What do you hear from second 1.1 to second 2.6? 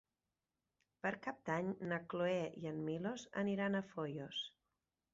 Cap d'Any na Cloè